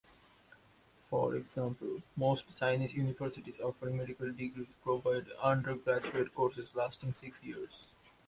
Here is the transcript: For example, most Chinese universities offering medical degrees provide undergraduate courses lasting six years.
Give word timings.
For 1.11 1.35
example, 1.35 2.01
most 2.15 2.57
Chinese 2.57 2.95
universities 2.95 3.59
offering 3.59 3.97
medical 3.97 4.31
degrees 4.33 4.73
provide 4.81 5.27
undergraduate 5.39 6.33
courses 6.33 6.73
lasting 6.73 7.13
six 7.13 7.43
years. 7.43 7.95